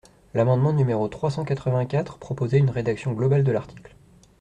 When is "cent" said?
1.29-1.45